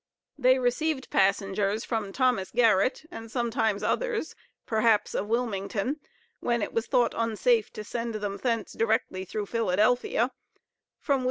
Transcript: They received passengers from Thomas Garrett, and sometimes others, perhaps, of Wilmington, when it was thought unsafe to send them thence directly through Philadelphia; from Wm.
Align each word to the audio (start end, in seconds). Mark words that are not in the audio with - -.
They 0.35 0.57
received 0.57 1.11
passengers 1.11 1.85
from 1.85 2.11
Thomas 2.11 2.49
Garrett, 2.49 3.05
and 3.11 3.29
sometimes 3.29 3.83
others, 3.83 4.33
perhaps, 4.65 5.13
of 5.13 5.27
Wilmington, 5.27 5.99
when 6.39 6.63
it 6.63 6.73
was 6.73 6.87
thought 6.87 7.13
unsafe 7.15 7.71
to 7.73 7.83
send 7.83 8.15
them 8.15 8.37
thence 8.37 8.73
directly 8.73 9.25
through 9.25 9.45
Philadelphia; 9.45 10.31
from 10.97 11.19
Wm. 11.19 11.19